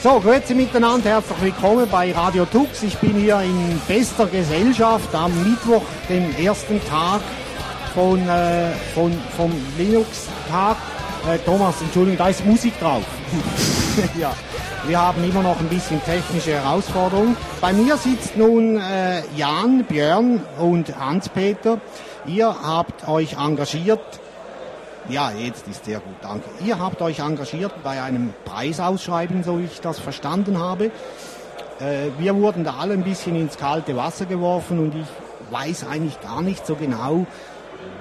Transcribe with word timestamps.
So, 0.00 0.20
grüezi 0.20 0.54
miteinander, 0.54 1.10
herzlich 1.10 1.42
willkommen 1.42 1.88
bei 1.90 2.12
Radio 2.12 2.44
Tux. 2.44 2.84
Ich 2.84 2.96
bin 2.98 3.14
hier 3.14 3.40
in 3.40 3.80
bester 3.88 4.26
Gesellschaft 4.26 5.12
am 5.12 5.32
Mittwoch, 5.42 5.82
dem 6.08 6.32
ersten 6.36 6.80
Tag 6.86 7.20
von, 7.94 8.20
äh, 8.28 8.70
von, 8.94 9.12
vom 9.36 9.50
Linux-Tag. 9.76 10.76
Äh, 11.28 11.38
Thomas, 11.38 11.82
Entschuldigung, 11.82 12.16
da 12.16 12.28
ist 12.28 12.46
Musik 12.46 12.78
drauf. 12.78 13.02
ja. 14.20 14.32
Wir 14.86 15.00
haben 15.00 15.24
immer 15.24 15.42
noch 15.42 15.58
ein 15.58 15.68
bisschen 15.68 16.00
technische 16.04 16.52
Herausforderungen. 16.52 17.36
Bei 17.60 17.72
mir 17.72 17.96
sitzt 17.96 18.36
nun 18.36 18.76
äh, 18.76 19.22
Jan, 19.34 19.82
Björn 19.82 20.40
und 20.60 20.96
Hans-Peter. 20.96 21.80
Ihr 22.24 22.54
habt 22.62 23.08
euch 23.08 23.32
engagiert 23.36 24.20
ja, 25.08 25.30
jetzt 25.30 25.66
ist 25.68 25.84
sehr 25.84 26.00
gut, 26.00 26.16
danke. 26.20 26.48
Ihr 26.64 26.78
habt 26.78 27.00
euch 27.00 27.20
engagiert 27.20 27.72
bei 27.82 28.02
einem 28.02 28.34
Preisausschreiben, 28.44 29.42
so 29.42 29.58
ich 29.58 29.80
das 29.80 29.98
verstanden 29.98 30.58
habe. 30.58 30.86
Äh, 31.80 32.10
wir 32.18 32.34
wurden 32.36 32.64
da 32.64 32.74
alle 32.78 32.94
ein 32.94 33.04
bisschen 33.04 33.36
ins 33.36 33.56
kalte 33.56 33.96
Wasser 33.96 34.26
geworfen 34.26 34.78
und 34.78 34.94
ich 34.94 35.06
weiß 35.50 35.86
eigentlich 35.88 36.20
gar 36.20 36.42
nicht 36.42 36.66
so 36.66 36.74
genau, 36.74 37.26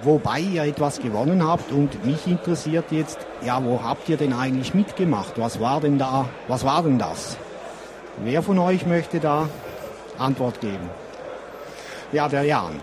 wobei 0.01 0.39
ihr 0.39 0.63
etwas 0.63 0.99
gewonnen 0.99 1.48
habt 1.48 1.71
und 1.71 2.05
mich 2.05 2.27
interessiert 2.27 2.91
jetzt, 2.91 3.20
ja, 3.45 3.63
wo 3.63 3.81
habt 3.84 4.09
ihr 4.09 4.17
denn 4.17 4.34
eigentlich 4.34 4.73
mitgemacht? 4.73 5.34
Was 5.37 5.59
war 5.59 5.79
denn 5.79 5.98
da, 5.98 6.26
was 6.48 6.65
war 6.65 6.84
denn 6.84 6.99
das? 6.99 7.37
Wer 8.23 8.41
von 8.41 8.57
euch 8.59 8.85
möchte 8.85 9.20
da 9.20 9.48
Antwort 10.17 10.59
geben? 10.59 10.89
Ja, 12.11 12.29
der 12.29 12.43
Jan. 12.43 12.79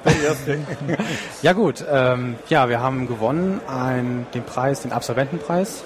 Ja 1.42 1.52
gut, 1.52 1.84
ähm, 1.90 2.36
ja, 2.48 2.68
wir 2.68 2.80
haben 2.80 3.08
gewonnen 3.08 3.60
ein, 3.66 4.26
den 4.34 4.44
Preis, 4.44 4.82
den 4.82 4.92
Absolventenpreis. 4.92 5.82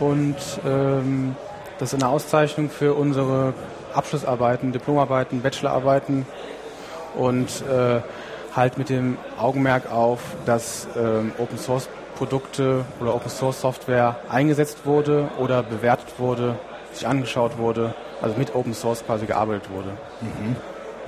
Und 0.00 0.36
ähm, 0.66 1.34
das 1.78 1.92
ist 1.92 2.02
eine 2.02 2.10
Auszeichnung 2.10 2.70
für 2.70 2.94
unsere 2.94 3.54
Abschlussarbeiten, 3.94 4.72
Diplomarbeiten, 4.72 5.42
Bachelorarbeiten 5.42 6.26
und 7.16 7.48
äh, 7.62 8.00
halt 8.54 8.78
mit 8.78 8.90
dem 8.90 9.16
Augenmerk 9.38 9.90
auf, 9.90 10.20
dass 10.44 10.86
ähm, 10.96 11.32
Open 11.38 11.58
Source 11.58 11.88
Produkte 12.16 12.84
oder 13.00 13.14
Open 13.14 13.30
Source 13.30 13.60
Software 13.60 14.16
eingesetzt 14.28 14.78
wurde 14.84 15.30
oder 15.38 15.62
bewertet 15.62 16.18
wurde, 16.18 16.56
sich 16.92 17.06
angeschaut 17.06 17.58
wurde, 17.58 17.94
also 18.20 18.36
mit 18.36 18.54
Open 18.54 18.74
Source 18.74 19.04
quasi 19.06 19.26
gearbeitet 19.26 19.70
wurde. 19.70 19.90
Mhm. 20.20 20.56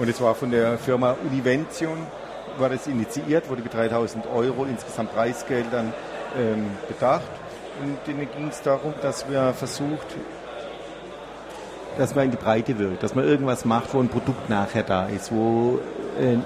Und 0.00 0.08
es 0.08 0.18
war 0.18 0.34
von 0.34 0.50
der 0.50 0.78
Firma 0.78 1.14
Univention, 1.30 1.98
war 2.56 2.70
das 2.70 2.86
initiiert, 2.86 3.50
wurde 3.50 3.60
mit 3.60 3.74
3000 3.74 4.26
Euro 4.34 4.64
insgesamt 4.64 5.14
Preisgeldern 5.14 5.92
ähm, 6.38 6.70
bedacht. 6.88 7.28
Und 7.82 7.98
denen 8.06 8.26
ging 8.34 8.48
es 8.48 8.62
darum, 8.62 8.94
dass 9.02 9.28
wir 9.28 9.52
versucht, 9.52 10.06
dass 11.98 12.14
man 12.14 12.24
in 12.24 12.30
die 12.30 12.38
Breite 12.38 12.78
wirkt, 12.78 13.02
dass 13.02 13.14
man 13.14 13.26
irgendwas 13.26 13.66
macht, 13.66 13.92
wo 13.92 14.00
ein 14.00 14.08
Produkt 14.08 14.48
nachher 14.48 14.84
da 14.84 15.06
ist, 15.06 15.32
wo, 15.32 15.80
äh, 16.18 16.38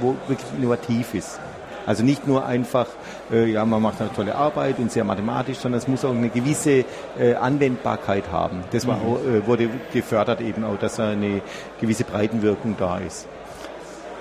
wo 0.00 0.16
wirklich 0.26 0.48
innovativ 0.58 1.14
ist. 1.14 1.38
Also 1.86 2.04
nicht 2.04 2.26
nur 2.26 2.44
einfach, 2.44 2.86
äh, 3.32 3.50
ja, 3.50 3.64
man 3.64 3.80
macht 3.80 4.00
eine 4.00 4.12
tolle 4.12 4.34
Arbeit 4.34 4.78
und 4.78 4.90
sehr 4.90 5.04
mathematisch, 5.04 5.58
sondern 5.58 5.78
es 5.78 5.88
muss 5.88 6.04
auch 6.04 6.10
eine 6.10 6.28
gewisse 6.28 6.84
äh, 7.18 7.34
Anwendbarkeit 7.34 8.24
haben. 8.32 8.64
Das 8.72 8.86
war, 8.86 8.96
mhm. 8.96 9.36
äh, 9.36 9.46
wurde 9.46 9.70
gefördert 9.92 10.40
eben 10.40 10.64
auch, 10.64 10.78
dass 10.78 10.98
eine 10.98 11.40
gewisse 11.80 12.04
Breitenwirkung 12.04 12.74
da 12.76 12.98
ist. 12.98 13.28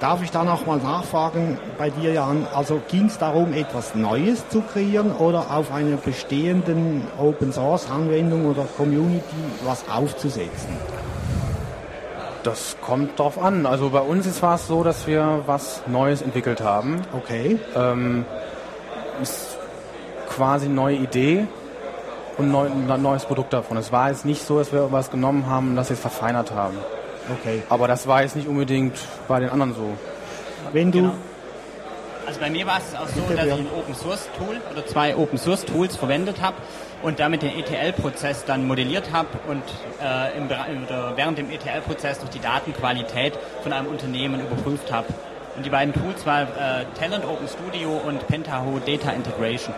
Darf 0.01 0.21
ich 0.21 0.29
da 0.29 0.43
nochmal 0.43 0.77
nachfragen 0.79 1.57
bei 1.77 1.89
dir, 1.89 2.11
Jan? 2.11 2.45
Also 2.53 2.81
ging 2.89 3.05
es 3.05 3.17
darum, 3.17 3.53
etwas 3.53 3.95
Neues 3.95 4.47
zu 4.49 4.61
kreieren 4.61 5.13
oder 5.13 5.55
auf 5.55 5.71
einer 5.71 5.95
bestehenden 5.95 7.03
Open-Source-Anwendung 7.17 8.45
oder 8.45 8.65
Community 8.77 9.23
was 9.63 9.85
aufzusetzen? 9.89 10.69
Das 12.45 12.77
kommt 12.79 13.17
drauf 13.17 13.41
an. 13.41 13.65
Also 13.65 13.89
bei 13.89 14.01
uns 14.01 14.27
ist 14.27 14.43
es 14.43 14.67
so, 14.67 14.83
dass 14.83 15.07
wir 15.07 15.41
was 15.47 15.81
Neues 15.87 16.21
entwickelt 16.21 16.61
haben. 16.61 17.01
Okay. 17.11 17.59
Ähm, 17.75 18.23
ist 19.19 19.57
quasi 20.29 20.65
eine 20.65 20.75
neue 20.75 20.95
Idee 20.97 21.47
und 22.37 22.51
neu, 22.51 22.67
ein 22.67 23.01
neues 23.01 23.25
Produkt 23.25 23.51
davon. 23.51 23.77
Es 23.77 23.91
war 23.91 24.09
jetzt 24.09 24.25
nicht 24.25 24.43
so, 24.45 24.59
dass 24.59 24.71
wir 24.71 24.91
was 24.91 25.09
genommen 25.09 25.47
haben 25.47 25.69
und 25.69 25.75
das 25.75 25.89
jetzt 25.89 26.01
verfeinert 26.01 26.51
haben. 26.51 26.77
Okay. 27.39 27.63
Aber 27.67 27.87
das 27.87 28.05
war 28.05 28.21
jetzt 28.21 28.35
nicht 28.35 28.47
unbedingt 28.47 28.95
bei 29.27 29.39
den 29.39 29.49
anderen 29.49 29.73
so. 29.73 29.89
Wenn 30.71 30.91
du. 30.91 30.99
Genau. 30.99 31.13
Also 32.25 32.39
bei 32.39 32.49
mir 32.49 32.65
war 32.65 32.79
es 32.79 32.95
auch 32.95 33.07
so, 33.07 33.21
dass 33.33 33.45
ich 33.45 33.53
ein 33.53 33.67
Open 33.77 33.93
Source 33.93 34.27
Tool 34.37 34.59
oder 34.71 34.85
zwei 34.85 35.15
Open 35.15 35.37
Source 35.37 35.63
Tools 35.65 35.95
verwendet 35.95 36.41
habe 36.41 36.57
und 37.03 37.19
damit 37.19 37.43
den 37.43 37.57
ETL-Prozess 37.57 38.45
dann 38.45 38.65
modelliert 38.65 39.11
habe 39.11 39.27
und 39.47 39.63
äh, 40.01 40.37
im, 40.37 40.49
während 40.49 41.37
dem 41.37 41.51
ETL-Prozess 41.51 42.19
durch 42.19 42.31
die 42.31 42.39
Datenqualität 42.39 43.37
von 43.61 43.73
einem 43.73 43.87
Unternehmen 43.87 44.41
überprüft 44.41 44.91
habe. 44.91 45.07
Und 45.55 45.65
die 45.65 45.69
beiden 45.69 45.93
Tools 45.93 46.25
waren 46.25 46.47
äh, 46.47 46.85
Talent 46.99 47.25
Open 47.25 47.47
Studio 47.47 48.01
und 48.05 48.27
Pentaho 48.27 48.79
Data 48.79 49.11
Integration. 49.11 49.73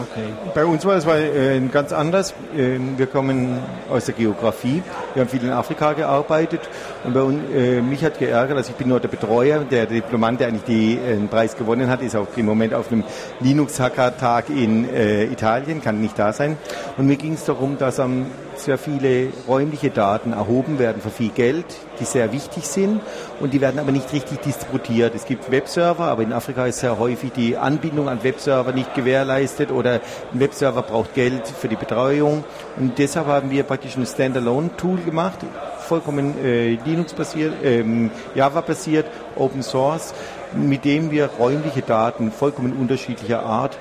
Okay. 0.00 0.28
Bei 0.54 0.64
uns 0.64 0.86
war 0.86 0.96
es 0.96 1.06
äh, 1.06 1.60
ganz 1.70 1.92
anders. 1.92 2.32
Äh, 2.56 2.78
wir 2.96 3.06
kommen 3.06 3.58
aus 3.90 4.06
der 4.06 4.14
Geografie. 4.14 4.82
Wir 5.12 5.22
haben 5.22 5.28
viel 5.28 5.44
in 5.44 5.50
Afrika 5.50 5.92
gearbeitet 5.92 6.60
und 7.04 7.12
bei 7.12 7.22
uns, 7.22 7.40
äh, 7.54 7.82
mich 7.82 8.02
hat 8.02 8.18
geärgert, 8.18 8.56
also 8.56 8.70
ich 8.70 8.76
bin 8.76 8.88
nur 8.88 9.00
der 9.00 9.08
Betreuer, 9.08 9.60
der 9.60 9.86
Diplomant, 9.86 10.40
der 10.40 10.48
eigentlich 10.48 10.98
äh, 10.98 11.14
den 11.14 11.28
Preis 11.28 11.56
gewonnen 11.56 11.90
hat, 11.90 12.00
ist 12.00 12.16
auch 12.16 12.26
im 12.36 12.46
Moment 12.46 12.72
auf 12.72 12.90
einem 12.90 13.04
Linux-Hacker-Tag 13.40 14.48
in 14.48 14.88
äh, 14.88 15.24
Italien, 15.24 15.82
kann 15.82 16.00
nicht 16.00 16.18
da 16.18 16.32
sein. 16.32 16.56
Und 16.96 17.06
mir 17.06 17.16
ging 17.16 17.34
es 17.34 17.44
darum, 17.44 17.76
dass 17.76 18.00
am 18.00 18.26
sehr 18.64 18.78
viele 18.78 19.28
räumliche 19.48 19.90
Daten 19.90 20.32
erhoben 20.32 20.78
werden 20.78 21.02
für 21.02 21.10
viel 21.10 21.30
Geld, 21.30 21.66
die 22.00 22.04
sehr 22.04 22.32
wichtig 22.32 22.66
sind 22.66 23.00
und 23.40 23.52
die 23.52 23.60
werden 23.60 23.78
aber 23.78 23.92
nicht 23.92 24.12
richtig 24.12 24.40
distributiert. 24.40 25.14
Es 25.14 25.24
gibt 25.24 25.50
Webserver, 25.50 26.04
aber 26.04 26.22
in 26.22 26.32
Afrika 26.32 26.66
ist 26.66 26.80
sehr 26.80 26.98
häufig 26.98 27.32
die 27.32 27.56
Anbindung 27.56 28.08
an 28.08 28.22
Webserver 28.22 28.72
nicht 28.72 28.94
gewährleistet 28.94 29.70
oder 29.70 30.00
ein 30.32 30.40
Webserver 30.40 30.82
braucht 30.82 31.14
Geld 31.14 31.46
für 31.46 31.68
die 31.68 31.76
Betreuung 31.76 32.44
und 32.76 32.98
deshalb 32.98 33.26
haben 33.26 33.50
wir 33.50 33.64
praktisch 33.64 33.96
ein 33.96 34.06
Standalone-Tool 34.06 35.00
gemacht, 35.00 35.38
vollkommen 35.80 36.34
äh, 36.44 36.78
Linux-basiert, 36.84 37.54
ähm, 37.64 38.10
Java-basiert, 38.34 39.06
Open 39.36 39.62
Source, 39.62 40.14
mit 40.54 40.84
dem 40.84 41.10
wir 41.10 41.26
räumliche 41.38 41.82
Daten 41.82 42.30
vollkommen 42.30 42.72
unterschiedlicher 42.74 43.42
Art 43.42 43.76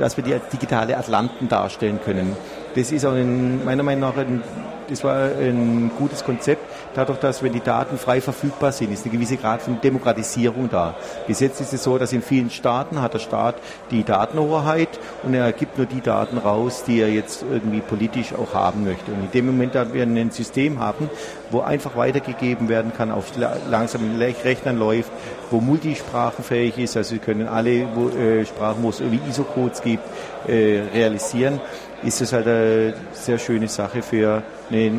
dass 0.00 0.16
wir 0.16 0.24
die 0.24 0.34
digitale 0.50 0.96
Atlanten 0.96 1.48
darstellen 1.48 2.00
können. 2.02 2.34
Das 2.74 2.92
ist 2.92 3.04
auch 3.04 3.14
in, 3.14 3.64
meiner 3.64 3.82
Meinung 3.82 4.10
nach 4.10 4.16
ein, 4.16 4.42
das 4.88 5.02
war 5.02 5.16
ein 5.16 5.90
gutes 5.98 6.24
Konzept, 6.24 6.62
dadurch, 6.94 7.18
dass 7.18 7.42
wenn 7.42 7.52
die 7.52 7.60
Daten 7.60 7.98
frei 7.98 8.20
verfügbar 8.20 8.72
sind, 8.72 8.92
ist 8.92 9.04
eine 9.04 9.12
gewisse 9.12 9.36
Grad 9.36 9.62
von 9.62 9.80
Demokratisierung 9.80 10.68
da. 10.70 10.94
Bis 11.26 11.40
jetzt 11.40 11.60
ist 11.60 11.72
es 11.72 11.82
so, 11.82 11.98
dass 11.98 12.12
in 12.12 12.22
vielen 12.22 12.50
Staaten 12.50 13.00
hat 13.00 13.14
der 13.14 13.18
Staat 13.18 13.56
die 13.90 14.04
Datenhoheit 14.04 15.00
und 15.22 15.34
er 15.34 15.52
gibt 15.52 15.78
nur 15.78 15.86
die 15.86 16.00
Daten 16.00 16.38
raus, 16.38 16.84
die 16.86 17.00
er 17.00 17.08
jetzt 17.08 17.44
irgendwie 17.50 17.80
politisch 17.80 18.32
auch 18.34 18.54
haben 18.54 18.84
möchte. 18.84 19.12
Und 19.12 19.24
in 19.24 19.30
dem 19.32 19.46
Moment, 19.46 19.74
da 19.74 19.92
wir 19.92 20.02
ein 20.02 20.30
System 20.30 20.78
haben, 20.78 21.10
wo 21.50 21.60
einfach 21.60 21.96
weitergegeben 21.96 22.68
werden 22.68 22.92
kann, 22.96 23.10
auf 23.10 23.32
langsamen 23.68 24.16
Rechnern 24.16 24.78
läuft, 24.78 25.10
wo 25.50 25.60
multisprachenfähig 25.60 26.78
ist, 26.78 26.96
also 26.96 27.10
Sie 27.14 27.18
können 27.18 27.48
alle 27.48 27.82
äh, 27.82 28.46
Sprachen, 28.46 28.82
wo 28.82 28.90
es 28.90 29.00
irgendwie 29.00 29.28
ISO-Codes 29.28 29.82
gibt, 29.82 30.04
äh, 30.46 30.82
realisieren, 30.94 31.60
ist 32.02 32.20
es 32.20 32.32
halt 32.32 32.46
eine 32.46 32.94
sehr 33.12 33.38
schöne 33.38 33.68
Sache 33.68 34.02
für 34.02 34.42
eine 34.70 34.92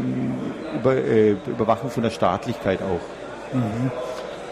äh, 0.85 1.31
Überwachung 1.47 1.89
von 1.89 2.03
der 2.03 2.11
Staatlichkeit 2.11 2.79
auch. 2.81 3.55
Mhm. 3.55 3.91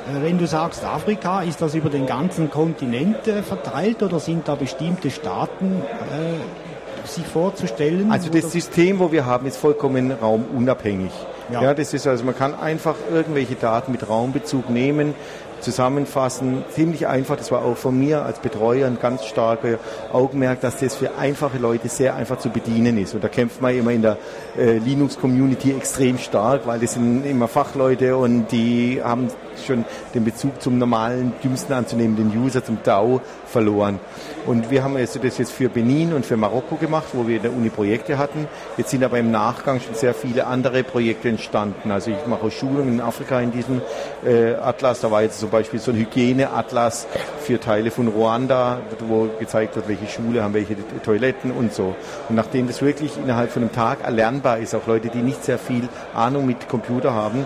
Äh, 0.10 0.24
wenn 0.24 0.38
du 0.38 0.48
sagst 0.48 0.84
Afrika, 0.84 1.42
ist 1.42 1.62
das 1.62 1.76
über 1.76 1.90
den 1.90 2.06
ganzen 2.06 2.50
Kontinent 2.50 3.28
äh, 3.28 3.44
verteilt 3.44 4.02
oder 4.04 4.20
sind 4.20 4.48
da 4.48 4.56
bestimmte 4.56 5.12
Staaten 5.12 5.82
äh, 5.82 7.08
sich 7.08 7.26
vorzustellen? 7.26 8.12
Also 8.12 8.30
das 8.30 8.52
System, 8.52 9.00
wo 9.00 9.12
wir 9.12 9.26
haben, 9.26 9.46
ist 9.46 9.58
vollkommen 9.58 10.12
raumunabhängig. 10.12 11.12
Ja. 11.52 11.62
ja. 11.64 11.74
das 11.74 11.94
ist 11.94 12.08
also, 12.08 12.24
man 12.24 12.36
kann 12.36 12.54
einfach 12.60 12.96
irgendwelche 13.12 13.56
Daten 13.56 13.92
mit 13.92 14.08
Raumbezug 14.08 14.70
nehmen, 14.70 15.14
zusammenfassen. 15.62 16.64
Ziemlich 16.70 17.08
einfach, 17.08 17.38
das 17.38 17.52
war 17.52 17.64
auch 17.64 17.78
von 17.78 18.00
mir 18.00 18.24
als 18.24 18.40
Betreuer 18.40 18.88
ein 18.88 19.00
ganz 19.02 19.26
starker 19.26 19.80
Augenmerk, 20.12 20.62
dass 20.62 20.80
das 20.80 20.96
für 20.96 21.16
einfache 21.18 21.58
Leute 21.58 21.90
sehr 21.90 22.16
einfach 22.16 22.40
zu 22.40 22.50
bedienen 22.50 22.98
ist. 22.98 23.14
Und 23.14 23.24
da 23.24 23.28
kämpft 23.28 23.62
man 23.62 23.76
immer 23.76 23.92
in 23.92 24.02
der 24.02 24.18
äh, 24.58 24.78
Linux-Community 24.78 25.72
extrem 25.72 26.18
stark, 26.18 26.66
weil 26.66 26.80
das 26.80 26.94
sind 26.94 27.26
immer 27.26 27.48
Fachleute 27.48 28.18
und 28.18 28.52
die 28.52 29.02
haben 29.04 29.30
praktisch 29.60 29.68
schon 29.68 29.86
den 30.14 30.24
Bezug 30.24 30.62
zum 30.62 30.78
normalen, 30.78 31.34
dümmsten 31.44 31.74
anzunehmenden 31.74 32.32
User, 32.38 32.64
zum 32.64 32.80
DAO, 32.84 33.22
verloren. 33.46 34.00
Und 34.46 34.72
wir 34.72 34.84
haben 34.84 34.96
also 34.96 35.20
das 35.20 35.38
jetzt 35.38 35.52
für 35.52 35.70
Benin 35.70 36.14
und 36.14 36.26
für 36.26 36.38
Marokko 36.38 36.76
gemacht, 36.76 37.08
wo 37.14 37.28
wir 37.28 37.38
in 37.38 37.42
der 37.42 37.54
Uni 37.54 37.70
Projekte 37.70 38.18
hatten. 38.18 38.48
Jetzt 38.78 38.92
sind 38.92 39.04
aber 39.04 39.20
im 39.20 39.32
Nachgang 39.32 39.80
schon 39.80 39.96
sehr 39.96 40.14
viele 40.14 40.48
andere 40.48 40.84
Projekte 40.84 41.30
entstanden. 41.30 41.92
Also 41.92 42.12
ich 42.12 42.26
mache 42.26 42.50
Schulungen 42.52 42.94
in 42.94 43.02
Afrika 43.02 43.40
in 43.40 43.52
diesem 43.52 43.82
äh, 44.26 44.54
Atlas. 44.56 45.02
Da 45.02 45.12
war 45.12 45.24
jetzt 45.24 45.40
zum 45.40 45.50
Beispiel 45.50 45.80
so 45.80 45.92
ein 45.92 45.98
Hygieneatlas 45.98 47.08
für 47.42 47.60
Teile 47.60 47.92
von 47.92 48.08
Ruanda, 48.08 48.80
wo 49.08 49.30
gezeigt 49.40 49.76
wird, 49.76 49.88
welche 49.88 50.08
Schule 50.08 50.44
haben 50.44 50.54
welche 50.54 50.76
Toiletten 51.04 51.52
und 51.52 51.74
so. 51.74 51.96
Und 52.28 52.36
nachdem 52.36 52.68
das 52.68 52.82
wirklich 52.82 53.18
innerhalb 53.18 53.52
von 53.52 53.64
einem 53.64 53.72
Tag 53.72 54.04
erlernbar 54.04 54.60
ist, 54.60 54.74
auch 54.76 54.88
Leute, 54.88 55.10
die 55.10 55.20
nicht 55.20 55.44
sehr 55.44 55.60
viel 55.60 55.88
Ahnung 56.14 56.46
mit 56.46 56.70
Computer 56.70 57.14
haben, 57.14 57.46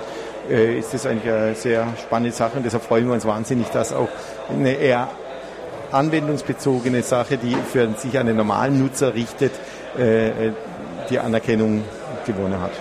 äh, 0.49 0.79
ist 0.79 0.93
das 0.93 1.05
eigentlich 1.05 1.31
eine 1.31 1.55
sehr 1.55 1.87
spannende 2.01 2.31
Sache 2.31 2.57
und 2.57 2.65
deshalb 2.65 2.83
freuen 2.83 3.07
wir 3.07 3.13
uns 3.13 3.25
wahnsinnig, 3.25 3.67
dass 3.69 3.93
auch 3.93 4.09
eine 4.49 4.73
eher 4.73 5.09
anwendungsbezogene 5.91 7.03
Sache, 7.03 7.37
die 7.37 7.55
für 7.55 7.87
sich 7.97 8.17
an 8.17 8.27
den 8.27 8.37
normalen 8.37 8.79
Nutzer 8.81 9.13
richtet, 9.13 9.51
äh, 9.97 10.51
die 11.09 11.19
Anerkennung 11.19 11.83
gewonnen 12.25 12.59
hat. 12.59 12.71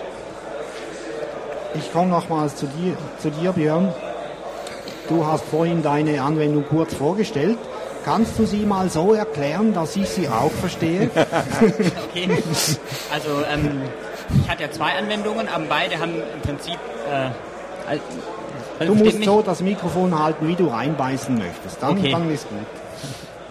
Ich 1.74 1.92
komme 1.92 2.10
nochmals 2.10 2.56
zu 2.56 2.66
dir, 2.66 2.96
zu 3.18 3.30
dir, 3.30 3.52
Björn. 3.52 3.92
Du 5.08 5.26
hast 5.26 5.44
vorhin 5.44 5.82
deine 5.82 6.22
Anwendung 6.22 6.64
kurz 6.68 6.94
vorgestellt. 6.94 7.58
Kannst 8.04 8.38
du 8.38 8.46
sie 8.46 8.64
mal 8.66 8.88
so 8.90 9.14
erklären, 9.14 9.72
dass 9.72 9.96
ich 9.96 10.08
sie 10.08 10.28
auch 10.28 10.50
verstehe? 10.50 11.10
okay. 12.10 12.42
Also 13.12 13.44
ähm, 13.52 13.82
ich 14.42 14.50
hatte 14.50 14.64
ja 14.64 14.70
zwei 14.70 14.92
Anwendungen, 14.98 15.48
aber 15.48 15.64
beide 15.68 15.98
haben 15.98 16.14
im 16.14 16.40
Prinzip 16.40 16.78
äh, 17.10 17.30
Du 18.80 18.94
musst 18.94 19.22
so 19.22 19.42
das 19.42 19.60
Mikrofon 19.60 20.18
halten, 20.18 20.48
wie 20.48 20.54
du 20.54 20.66
reinbeißen 20.66 21.36
möchtest. 21.36 21.82
Dann, 21.82 21.98
okay. 21.98 22.10
dann 22.10 22.30
ist 22.30 22.48
gut. 22.48 22.58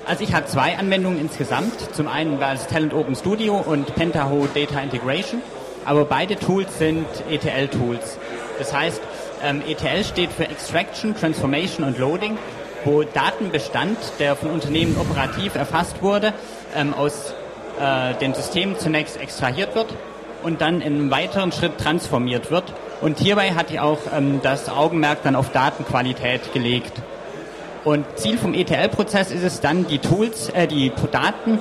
Also 0.06 0.24
ich 0.24 0.34
habe 0.34 0.46
zwei 0.48 0.78
Anwendungen 0.78 1.20
insgesamt. 1.20 1.96
Zum 1.96 2.08
einen 2.08 2.40
war 2.40 2.54
es 2.54 2.68
Talent 2.68 2.94
Open 2.94 3.16
Studio 3.16 3.56
und 3.58 3.96
Pentaho 3.96 4.48
Data 4.54 4.80
Integration. 4.80 5.42
Aber 5.86 6.06
beide 6.06 6.36
Tools 6.36 6.78
sind 6.78 7.06
ETL-Tools. 7.30 8.18
Das 8.60 8.74
heißt, 8.74 9.02
ähm, 9.44 9.62
ETL 9.68 10.04
steht 10.04 10.32
für 10.32 10.48
Extraction, 10.48 11.16
Transformation 11.16 11.86
und 11.86 11.98
Loading, 11.98 12.38
wo 12.86 13.04
Datenbestand, 13.04 13.98
der 14.20 14.36
von 14.36 14.52
Unternehmen 14.52 14.98
operativ 15.00 15.56
erfasst 15.56 16.02
wurde, 16.02 16.34
ähm, 16.76 16.94
aus 16.94 17.34
äh, 17.80 18.14
den 18.16 18.34
Systemen 18.34 18.78
zunächst 18.78 19.20
extrahiert 19.20 19.76
wird 19.76 19.88
und 20.44 20.62
dann 20.62 20.82
in 20.82 20.94
einem 20.94 21.12
weiteren 21.12 21.52
Schritt 21.52 21.78
transformiert 21.78 22.52
wird. 22.52 22.74
Und 23.02 23.20
hierbei 23.20 23.54
hat 23.54 23.72
die 23.72 23.80
auch 23.80 24.00
ähm, 24.16 24.40
das 24.44 24.70
Augenmerk 24.70 25.24
dann 25.24 25.36
auf 25.36 25.52
Datenqualität 25.52 26.54
gelegt. 26.54 26.94
Und 27.84 28.06
Ziel 28.16 28.38
vom 28.38 28.54
ETL-Prozess 28.54 29.32
ist 29.32 29.44
es 29.44 29.60
dann, 29.60 29.88
die 29.88 29.98
Tools, 29.98 30.50
äh, 30.50 30.68
die 30.68 30.92
Daten 31.12 31.60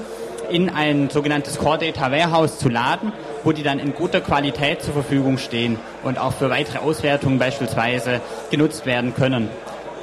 in 0.51 0.69
ein 0.69 1.09
sogenanntes 1.09 1.59
Core 1.59 1.79
Data 1.79 2.11
Warehouse 2.13 2.59
zu 2.59 2.69
laden, 2.69 3.13
wo 3.45 3.53
die 3.53 3.63
dann 3.63 3.79
in 3.79 3.95
guter 3.95 4.21
Qualität 4.21 4.83
zur 4.83 4.93
Verfügung 4.93 5.39
stehen 5.39 5.79
und 6.03 6.19
auch 6.19 6.33
für 6.33 6.51
weitere 6.51 6.79
Auswertungen 6.79 7.39
beispielsweise 7.39 8.21
genutzt 8.51 8.85
werden 8.85 9.15
können. 9.15 9.49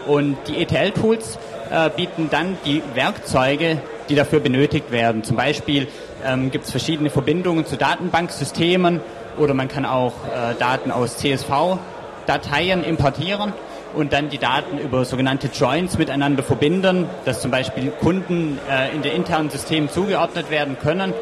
Und 0.08 0.38
die 0.48 0.58
ETL-Tools 0.58 1.38
äh, 1.70 1.90
bieten 1.96 2.30
dann 2.32 2.58
die 2.66 2.82
Werkzeuge, 2.96 3.80
die 4.10 4.16
dafür 4.16 4.40
benötigt 4.40 4.90
werden. 4.90 5.24
Zum 5.24 5.36
Beispiel 5.36 5.88
ähm, 6.26 6.50
gibt 6.50 6.66
es 6.66 6.72
verschiedene 6.72 7.10
Verbindungen 7.10 7.66
zu 7.66 7.76
Datenbanksystemen 7.76 9.02
oder 9.38 9.54
man 9.54 9.68
kann 9.68 9.86
auch 9.86 10.14
äh, 10.26 10.56
Daten 10.60 10.92
aus 10.92 11.18
CSV-Dateien 11.18 12.84
importieren 12.84 13.54
und 13.94 14.14
dann 14.14 14.30
die 14.30 14.38
Daten 14.38 14.78
über 14.78 15.06
sogenannte 15.06 15.48
Joins 15.48 15.98
miteinander 15.98 16.44
verbinden, 16.44 17.08
dass 17.26 17.42
zum 17.42 17.52
Beispiel 17.52 17.92
Kunden 17.92 18.60
äh, 18.70 18.94
in 18.96 19.02
den 19.02 19.14
internen 19.14 19.50
Systemen 19.50 19.90
zugeordnet 19.90 20.52
werden 20.52 20.78
können. 20.80 21.14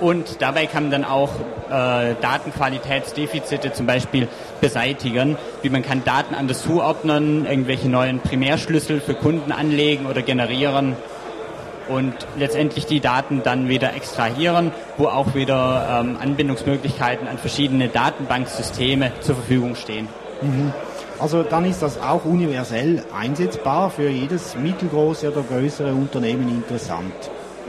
Und 0.00 0.42
dabei 0.42 0.66
kann 0.66 0.84
man 0.84 0.90
dann 0.90 1.04
auch 1.04 1.30
äh, 1.70 2.14
Datenqualitätsdefizite 2.20 3.72
zum 3.72 3.86
Beispiel 3.86 4.26
beseitigen, 4.60 5.36
wie 5.62 5.70
man 5.70 5.82
kann 5.82 6.02
Daten 6.04 6.34
anders 6.34 6.62
zuordnen, 6.64 7.46
irgendwelche 7.46 7.88
neuen 7.88 8.18
Primärschlüssel 8.18 9.00
für 9.00 9.14
Kunden 9.14 9.52
anlegen 9.52 10.06
oder 10.06 10.22
generieren 10.22 10.96
und 11.88 12.14
letztendlich 12.36 12.86
die 12.86 13.00
Daten 13.00 13.42
dann 13.42 13.68
wieder 13.68 13.94
extrahieren, 13.94 14.72
wo 14.96 15.06
auch 15.06 15.34
wieder 15.34 16.00
ähm, 16.00 16.16
Anbindungsmöglichkeiten 16.20 17.28
an 17.28 17.38
verschiedene 17.38 17.88
Datenbanksysteme 17.88 19.12
zur 19.20 19.36
Verfügung 19.36 19.74
stehen. 19.74 20.08
Mhm. 20.40 20.72
Also 21.18 21.42
dann 21.42 21.64
ist 21.64 21.82
das 21.82 22.00
auch 22.00 22.24
universell 22.24 23.04
einsetzbar, 23.16 23.90
für 23.90 24.08
jedes 24.08 24.56
mittelgroße 24.56 25.30
oder 25.30 25.42
größere 25.42 25.92
Unternehmen 25.92 26.48
interessant. 26.48 27.12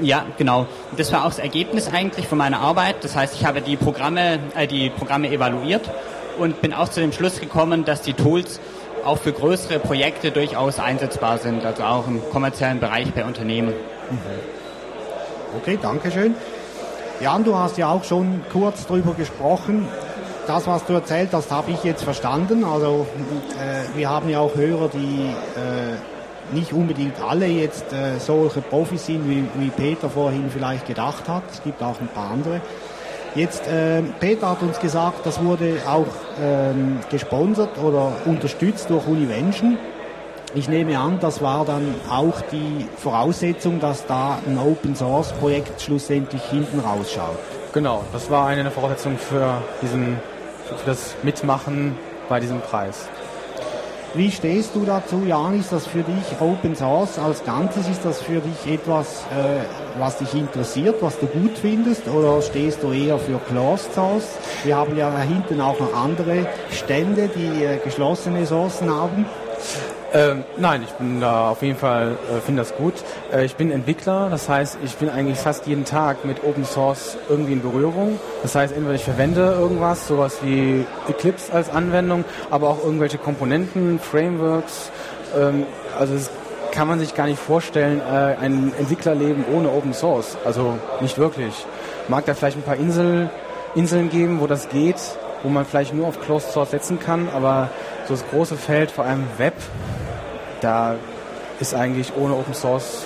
Ja, 0.02 0.26
genau. 0.38 0.66
Das 0.98 1.12
war 1.14 1.22
auch 1.26 1.30
das 1.30 1.40
Ergebnis 1.40 1.88
eigentlich 1.94 2.28
von 2.28 2.40
meiner 2.40 2.60
Arbeit. 2.60 3.04
Das 3.04 3.16
heißt, 3.16 3.36
ich 3.36 3.46
habe 3.46 3.62
die 3.62 3.76
Programme, 3.76 4.40
äh, 4.56 4.66
die 4.66 4.90
Programme 4.90 5.30
evaluiert 5.30 5.90
und 6.40 6.62
bin 6.62 6.74
auch 6.74 6.90
zu 6.90 7.00
dem 7.00 7.12
Schluss 7.12 7.40
gekommen, 7.40 7.86
dass 7.86 8.02
die 8.02 8.14
Tools 8.14 8.60
auch 9.06 9.18
für 9.18 9.34
größere 9.34 9.80
Projekte 9.80 10.32
durchaus 10.32 10.80
einsetzbar 10.80 11.38
sind, 11.38 11.66
also 11.66 11.84
auch 11.84 12.08
im 12.08 12.22
kommerziellen 12.32 12.80
Bereich 12.80 13.12
bei 13.14 13.26
Unternehmen. 13.26 13.74
Okay, 15.58 15.78
danke 15.82 16.12
schön. 16.12 16.36
Jan, 17.22 17.44
du 17.44 17.56
hast 17.56 17.78
ja 17.78 17.90
auch 17.90 18.04
schon 18.04 18.42
kurz 18.52 18.86
darüber 18.88 19.14
gesprochen, 19.14 19.88
das, 20.48 20.68
was 20.68 20.86
du 20.86 20.94
erzählt 20.94 21.30
hast, 21.32 21.52
habe 21.52 21.72
ich 21.72 21.84
jetzt 21.84 22.04
verstanden. 22.04 22.64
Also 22.64 23.08
äh, 23.58 23.98
wir 23.98 24.10
haben 24.10 24.30
ja 24.30 24.40
auch 24.40 24.56
Hörer, 24.56 24.90
die 24.90 25.30
äh, 25.30 26.54
nicht 26.54 26.74
unbedingt 26.74 27.22
alle 27.22 27.48
jetzt 27.48 27.94
äh, 27.94 28.20
solche 28.20 28.62
Profis 28.62 29.06
sind, 29.06 29.30
wie, 29.30 29.46
wie, 29.56 29.70
Peter 29.70 30.10
vorhin 30.10 30.50
vielleicht 30.50 30.86
gedacht 30.86 31.30
hat. 31.30 31.44
Es 31.52 31.64
gibt 31.64 31.82
auch 31.82 32.00
ein 32.02 32.08
paar 32.08 32.32
andere. 32.32 32.62
Jetzt, 33.36 33.68
äh, 33.68 34.02
Peter 34.20 34.50
hat 34.50 34.62
uns 34.62 34.80
gesagt, 34.80 35.26
das 35.26 35.44
wurde 35.44 35.78
auch 35.88 36.06
ähm, 36.42 37.00
gesponsert 37.10 37.78
oder 37.82 38.12
unterstützt 38.26 38.90
durch 38.90 39.08
Univention. 39.08 39.78
Ich 40.56 40.70
nehme 40.70 41.00
an, 41.00 41.20
das 41.20 41.42
war 41.42 41.66
dann 41.66 41.96
auch 42.10 42.42
die 42.52 42.86
Voraussetzung, 42.98 43.80
dass 43.80 44.06
da 44.06 44.38
ein 44.46 44.60
Open 44.60 44.96
Source 44.96 45.32
Projekt 45.34 45.82
schlussendlich 45.82 46.44
hinten 46.44 46.80
rausschaut. 46.80 47.40
Genau, 47.74 48.04
das 48.14 48.30
war 48.30 48.48
eine 48.48 48.70
Voraussetzung 48.70 49.18
für 49.18 49.64
diesen 49.82 50.18
für 50.66 50.76
das 50.86 51.16
Mitmachen 51.24 51.98
bei 52.30 52.40
diesem 52.40 52.62
Preis. 52.62 53.08
Wie 54.16 54.30
stehst 54.30 54.76
du 54.76 54.86
dazu, 54.86 55.24
Jan? 55.26 55.60
Ist 55.60 55.72
das 55.72 55.88
für 55.88 56.04
dich 56.04 56.40
Open 56.40 56.76
Source 56.76 57.18
als 57.18 57.44
Ganzes? 57.44 57.90
Ist 57.90 58.06
das 58.06 58.22
für 58.22 58.42
dich 58.42 58.72
etwas, 58.72 59.24
äh, 59.32 59.64
was 59.98 60.20
dich 60.20 60.36
interessiert, 60.36 60.98
was 61.02 61.18
du 61.20 61.26
gut 61.26 61.58
findest? 61.60 62.08
Oder 62.08 62.40
stehst 62.44 62.84
du 62.84 62.92
eher 62.92 63.18
für 63.18 63.40
Closed 63.50 63.92
Source? 63.92 64.38
Wir 64.64 64.76
haben 64.76 64.96
ja 64.96 65.18
hinten 65.18 65.60
auch 65.62 65.80
noch 65.80 65.96
andere 65.96 66.46
Stände, 66.70 67.28
die 67.28 67.66
äh, 67.66 67.78
geschlossene 67.78 68.46
Sourcen 68.46 68.94
haben. 68.94 69.26
Ähm, 70.16 70.44
nein, 70.58 70.84
ich 70.84 70.92
bin 70.92 71.20
da 71.20 71.50
auf 71.50 71.64
jeden 71.64 71.78
Fall, 71.78 72.12
äh, 72.30 72.40
finde 72.40 72.62
das 72.62 72.76
gut. 72.76 72.94
Äh, 73.34 73.46
ich 73.46 73.56
bin 73.56 73.72
Entwickler, 73.72 74.30
das 74.30 74.48
heißt, 74.48 74.78
ich 74.86 74.96
bin 74.98 75.10
eigentlich 75.10 75.40
fast 75.40 75.66
jeden 75.66 75.86
Tag 75.86 76.24
mit 76.24 76.44
Open 76.44 76.66
Source 76.66 77.18
irgendwie 77.30 77.54
in 77.54 77.64
Berührung. 77.64 78.20
Das 78.44 78.54
heißt, 78.54 78.76
entweder 78.76 78.94
ich 78.94 79.04
verwende 79.04 79.56
irgendwas, 79.60 80.08
sowas 80.08 80.38
wie 80.44 80.86
Eclipse 81.10 81.52
als 81.52 81.72
Anwendung, 81.72 82.26
aber 82.52 82.70
auch 82.70 82.84
irgendwelche 82.84 83.18
Komponenten, 83.18 84.00
Frameworks. 84.00 84.92
Ähm, 85.36 85.66
also 85.98 86.14
es 86.14 86.30
kann 86.72 86.88
man 86.88 87.00
sich 87.00 87.16
gar 87.16 87.26
nicht 87.26 87.40
vorstellen, 87.40 88.00
äh, 88.00 88.36
ein 88.40 88.72
Entwicklerleben 88.78 89.46
ohne 89.52 89.72
Open 89.72 89.96
Source. 89.96 90.38
Also 90.46 90.78
nicht 91.02 91.18
wirklich. 91.18 91.66
Mag 92.08 92.26
da 92.26 92.36
vielleicht 92.36 92.58
ein 92.58 92.64
paar 92.64 92.78
Insel, 92.78 93.32
Inseln 93.74 94.12
geben, 94.12 94.42
wo 94.42 94.46
das 94.46 94.70
geht, 94.70 94.98
wo 95.42 95.50
man 95.50 95.66
vielleicht 95.66 95.96
nur 95.96 96.08
auf 96.08 96.22
Closed 96.22 96.52
Source 96.52 96.70
setzen 96.70 97.00
kann, 97.00 97.30
aber 97.34 97.70
so 98.08 98.14
das 98.14 98.24
große 98.30 98.58
Feld, 98.58 98.92
vor 98.92 99.06
allem 99.06 99.24
Web, 99.38 99.56
da 100.64 100.96
ist 101.60 101.74
eigentlich 101.74 102.14
ohne 102.16 102.36
Open 102.36 102.54
Source 102.54 103.06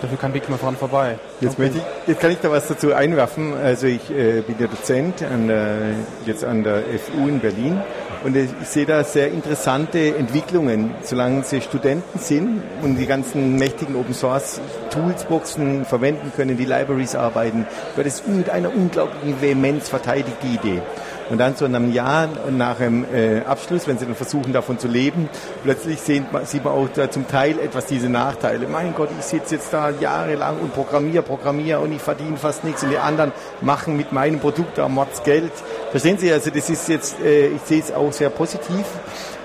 dafür 0.00 0.18
kein 0.18 0.34
Weg 0.34 0.48
mehr 0.48 0.58
voran 0.58 0.76
vorbei. 0.76 1.18
Jetzt, 1.40 1.58
okay. 1.58 1.70
ich, 1.74 2.08
jetzt 2.08 2.20
kann 2.20 2.30
ich 2.30 2.38
da 2.38 2.50
was 2.50 2.68
dazu 2.68 2.92
einwerfen. 2.94 3.54
Also 3.54 3.86
ich 3.86 4.10
äh, 4.10 4.42
bin 4.42 4.56
ja 4.58 4.66
Dozent 4.66 5.22
an 5.22 5.48
der, 5.48 5.76
jetzt 6.24 6.44
an 6.44 6.62
der 6.62 6.82
FU 6.98 7.26
in 7.26 7.40
Berlin 7.40 7.80
und 8.24 8.36
ich 8.36 8.50
sehe 8.64 8.86
da 8.86 9.04
sehr 9.04 9.28
interessante 9.28 10.16
Entwicklungen, 10.16 10.94
solange 11.02 11.44
sie 11.44 11.60
Studenten 11.60 12.18
sind 12.18 12.62
und 12.82 12.96
die 12.96 13.06
ganzen 13.06 13.56
mächtigen 13.56 13.96
Open 13.96 14.14
Source 14.14 14.60
Toolsboxen 14.90 15.84
verwenden 15.84 16.32
können, 16.34 16.56
die 16.56 16.64
Libraries 16.64 17.14
arbeiten, 17.14 17.66
wird 17.94 18.06
es 18.06 18.26
mit 18.26 18.50
einer 18.50 18.74
unglaublichen 18.74 19.40
Vehemenz 19.40 19.88
verteidigt, 19.88 20.36
die 20.42 20.54
Idee. 20.54 20.82
Und 21.30 21.38
dann 21.38 21.56
so 21.56 21.66
in 21.66 21.74
einem 21.74 21.92
Jahr 21.92 22.28
nach 22.50 22.78
dem 22.78 23.04
äh, 23.12 23.40
Abschluss, 23.40 23.86
wenn 23.86 23.98
sie 23.98 24.06
dann 24.06 24.14
versuchen, 24.14 24.52
davon 24.52 24.78
zu 24.78 24.88
leben, 24.88 25.28
plötzlich 25.62 26.00
sieht 26.00 26.32
man, 26.32 26.46
sieht 26.46 26.64
man 26.64 26.72
auch 26.72 26.88
da 26.94 27.10
zum 27.10 27.28
Teil 27.28 27.58
etwas 27.58 27.86
diese 27.86 28.08
Nachteile. 28.08 28.66
Mein 28.66 28.94
Gott, 28.94 29.10
ich 29.18 29.24
sitze 29.24 29.56
jetzt 29.56 29.72
da 29.72 29.90
jahrelang 29.90 30.58
und 30.60 30.72
programmiere, 30.74 31.22
programmiere 31.22 31.80
und 31.80 31.92
ich 31.92 32.00
verdiene 32.00 32.36
fast 32.36 32.64
nichts 32.64 32.82
und 32.82 32.90
die 32.90 32.98
anderen 32.98 33.32
machen 33.60 33.96
mit 33.96 34.12
meinem 34.12 34.40
Produkt 34.40 34.78
da 34.78 34.88
Mords 34.88 35.22
Geld. 35.22 35.52
Verstehen 35.90 36.18
Sie, 36.18 36.32
also 36.32 36.50
das 36.50 36.70
ist 36.70 36.88
jetzt, 36.88 37.20
äh, 37.20 37.48
ich 37.48 37.62
sehe 37.62 37.80
es 37.80 37.92
auch 37.92 38.12
sehr 38.12 38.30
positiv, 38.30 38.84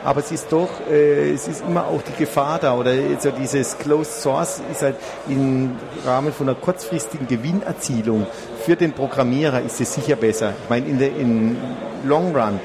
aber 0.04 0.20
es 0.20 0.32
ist 0.32 0.52
doch, 0.52 0.70
äh, 0.90 1.32
es 1.32 1.48
ist 1.48 1.64
immer 1.68 1.86
auch 1.88 2.02
die 2.02 2.18
Gefahr 2.18 2.60
da 2.60 2.76
oder 2.76 2.94
so 3.20 3.32
dieses 3.32 3.78
Closed 3.78 4.22
Source 4.22 4.62
ist 4.72 4.82
halt 4.82 4.96
im 5.28 5.78
Rahmen 6.06 6.34
von 6.34 6.50
einer 6.50 6.58
kurzfristigen 6.58 7.28
Gewinnerzielung 7.28 8.28
für 8.66 8.76
den 8.76 8.94
Programmierer 8.94 9.62
ist 9.62 9.82
es 9.82 9.94
sicher 9.94 10.16
besser. 10.16 10.54
Ich 10.64 10.70
meine, 10.70 10.88
in 10.88 11.00
der 11.00 11.16
in 11.16 11.58
Long 12.06 12.36
Run 12.36 12.60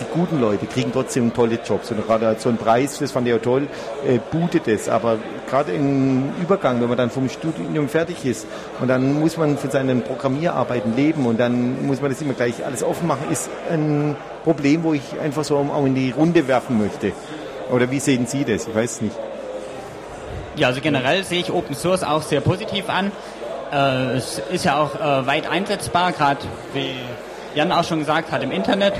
die 0.00 0.18
guten 0.18 0.40
Leute 0.40 0.66
kriegen 0.66 0.90
trotzdem 0.92 1.32
tolle 1.32 1.58
Jobs. 1.64 1.90
Und 1.90 2.04
gerade 2.06 2.36
so 2.38 2.48
ein 2.48 2.56
Preis, 2.56 2.98
das 2.98 3.12
fand 3.12 3.28
ich 3.28 3.34
auch 3.34 3.40
toll, 3.40 3.68
äh, 4.06 4.18
bootet 4.30 4.66
es. 4.66 4.88
Aber 4.88 5.18
gerade 5.48 5.72
im 5.72 6.30
Übergang, 6.40 6.80
wenn 6.80 6.88
man 6.88 6.96
dann 6.96 7.10
vom 7.10 7.28
Studium 7.28 7.88
fertig 7.88 8.24
ist 8.24 8.46
und 8.80 8.88
dann 8.88 9.20
muss 9.20 9.36
man 9.36 9.58
von 9.58 9.70
seinen 9.70 10.02
Programmierarbeiten 10.02 10.96
leben 10.96 11.26
und 11.26 11.38
dann 11.38 11.86
muss 11.86 12.00
man 12.00 12.10
das 12.10 12.20
immer 12.22 12.34
gleich 12.34 12.64
alles 12.64 12.82
offen 12.82 13.06
machen, 13.06 13.30
ist 13.30 13.50
ein 13.70 14.16
Problem, 14.44 14.82
wo 14.82 14.94
ich 14.94 15.20
einfach 15.22 15.44
so 15.44 15.58
auch 15.58 15.86
in 15.86 15.94
die 15.94 16.10
Runde 16.10 16.48
werfen 16.48 16.78
möchte. 16.78 17.12
Oder 17.70 17.90
wie 17.90 18.00
sehen 18.00 18.26
Sie 18.26 18.44
das? 18.44 18.66
Ich 18.66 18.74
weiß 18.74 18.92
es 18.92 19.00
nicht. 19.02 19.16
Ja, 20.56 20.68
also 20.68 20.80
generell 20.82 21.24
sehe 21.24 21.40
ich 21.40 21.50
Open 21.50 21.74
Source 21.74 22.02
auch 22.02 22.22
sehr 22.22 22.40
positiv 22.40 22.88
an. 22.88 23.10
Äh, 23.72 24.16
es 24.16 24.38
ist 24.52 24.66
ja 24.66 24.78
auch 24.78 24.94
äh, 24.94 25.26
weit 25.26 25.50
einsetzbar, 25.50 26.12
gerade 26.12 26.40
wie 26.74 26.94
Jan 27.54 27.72
auch 27.72 27.84
schon 27.84 28.00
gesagt 28.00 28.30
hat, 28.30 28.42
im 28.42 28.50
Internet. 28.50 28.92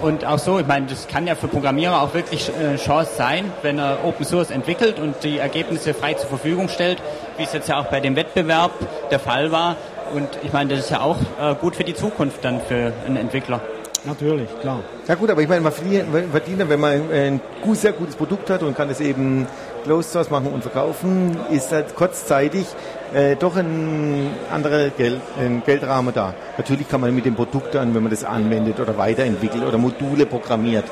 Und 0.00 0.24
auch 0.24 0.38
so, 0.38 0.58
ich 0.58 0.66
meine, 0.66 0.86
das 0.86 1.06
kann 1.06 1.28
ja 1.28 1.36
für 1.36 1.46
Programmierer 1.46 2.02
auch 2.02 2.12
wirklich 2.12 2.48
äh, 2.48 2.76
Chance 2.76 3.12
sein, 3.16 3.52
wenn 3.62 3.78
er 3.78 3.98
Open 4.04 4.26
Source 4.26 4.50
entwickelt 4.50 4.98
und 4.98 5.14
die 5.22 5.38
Ergebnisse 5.38 5.94
frei 5.94 6.14
zur 6.14 6.28
Verfügung 6.28 6.68
stellt, 6.68 6.98
wie 7.36 7.44
es 7.44 7.52
jetzt 7.52 7.68
ja 7.68 7.78
auch 7.78 7.84
bei 7.84 8.00
dem 8.00 8.16
Wettbewerb 8.16 8.72
der 9.12 9.20
Fall 9.20 9.52
war. 9.52 9.76
Und 10.12 10.28
ich 10.42 10.52
meine, 10.52 10.70
das 10.70 10.80
ist 10.80 10.90
ja 10.90 11.00
auch 11.00 11.18
äh, 11.40 11.54
gut 11.54 11.76
für 11.76 11.84
die 11.84 11.94
Zukunft 11.94 12.44
dann 12.44 12.60
für 12.60 12.92
einen 13.06 13.16
Entwickler. 13.16 13.60
Natürlich, 14.04 14.48
klar. 14.60 14.80
Ja 15.06 15.14
gut, 15.14 15.30
aber 15.30 15.42
ich 15.42 15.48
meine, 15.48 15.60
man 15.60 15.72
verdient, 15.72 16.68
wenn 16.68 16.80
man 16.80 17.08
ein 17.12 17.40
sehr 17.74 17.92
gutes 17.92 18.16
Produkt 18.16 18.50
hat 18.50 18.64
und 18.64 18.76
kann 18.76 18.90
es 18.90 19.00
eben 19.00 19.46
Closed 19.84 20.10
Source 20.10 20.28
machen 20.28 20.48
und 20.48 20.62
verkaufen, 20.62 21.36
ist 21.50 21.70
halt 21.70 21.94
kurzzeitig 21.94 22.66
äh, 23.14 23.36
doch 23.36 23.56
ein 23.56 24.30
anderer 24.50 24.90
Geld, 24.90 25.20
ein 25.38 25.62
Geldrahmen 25.64 26.14
da. 26.14 26.34
Natürlich 26.56 26.88
kann 26.88 27.00
man 27.00 27.14
mit 27.14 27.24
dem 27.24 27.34
Produkt 27.34 27.74
dann, 27.74 27.94
wenn 27.94 28.02
man 28.02 28.10
das 28.10 28.24
anwendet 28.24 28.80
oder 28.80 28.96
weiterentwickelt 28.96 29.64
oder 29.64 29.78
Module 29.78 30.26
programmiert, 30.26 30.84